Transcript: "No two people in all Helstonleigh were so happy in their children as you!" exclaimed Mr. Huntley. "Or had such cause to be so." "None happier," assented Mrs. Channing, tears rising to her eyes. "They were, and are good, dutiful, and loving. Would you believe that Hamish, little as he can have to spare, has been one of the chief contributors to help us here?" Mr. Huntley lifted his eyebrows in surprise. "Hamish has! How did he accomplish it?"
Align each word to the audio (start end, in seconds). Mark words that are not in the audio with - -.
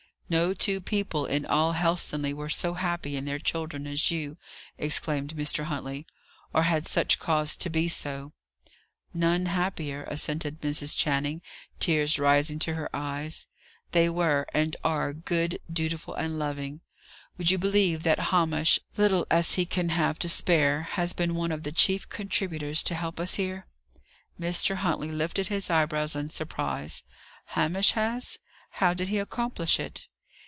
"No 0.31 0.53
two 0.53 0.79
people 0.79 1.25
in 1.25 1.45
all 1.45 1.73
Helstonleigh 1.73 2.33
were 2.33 2.47
so 2.47 2.75
happy 2.75 3.17
in 3.17 3.25
their 3.25 3.37
children 3.37 3.85
as 3.85 4.11
you!" 4.11 4.37
exclaimed 4.77 5.35
Mr. 5.35 5.65
Huntley. 5.65 6.07
"Or 6.53 6.63
had 6.63 6.87
such 6.87 7.19
cause 7.19 7.53
to 7.57 7.69
be 7.69 7.89
so." 7.89 8.31
"None 9.13 9.47
happier," 9.47 10.05
assented 10.05 10.61
Mrs. 10.61 10.95
Channing, 10.95 11.41
tears 11.81 12.17
rising 12.17 12.59
to 12.59 12.75
her 12.75 12.89
eyes. 12.95 13.47
"They 13.91 14.07
were, 14.07 14.47
and 14.53 14.77
are 14.85 15.11
good, 15.11 15.59
dutiful, 15.69 16.13
and 16.13 16.39
loving. 16.39 16.79
Would 17.37 17.51
you 17.51 17.57
believe 17.57 18.03
that 18.03 18.29
Hamish, 18.31 18.79
little 18.95 19.27
as 19.29 19.55
he 19.55 19.65
can 19.65 19.89
have 19.89 20.17
to 20.19 20.29
spare, 20.29 20.83
has 20.93 21.11
been 21.11 21.35
one 21.35 21.51
of 21.51 21.63
the 21.63 21.73
chief 21.73 22.07
contributors 22.07 22.81
to 22.83 22.95
help 22.95 23.19
us 23.19 23.33
here?" 23.33 23.67
Mr. 24.39 24.75
Huntley 24.75 25.11
lifted 25.11 25.47
his 25.47 25.69
eyebrows 25.69 26.15
in 26.15 26.29
surprise. 26.29 27.03
"Hamish 27.47 27.91
has! 27.91 28.39
How 28.75 28.93
did 28.93 29.09
he 29.09 29.19
accomplish 29.19 29.77
it?" 29.77 30.07